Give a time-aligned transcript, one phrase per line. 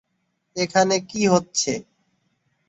[0.55, 1.71] এখানে কি হচ্ছে?